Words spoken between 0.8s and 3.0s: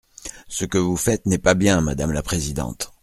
faites n’est pas bien, madame la présidente.